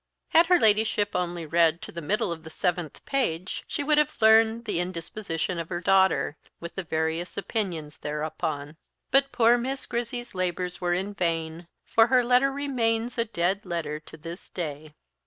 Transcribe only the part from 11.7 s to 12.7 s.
for her letter